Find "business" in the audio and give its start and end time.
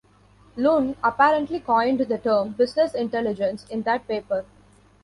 2.53-2.95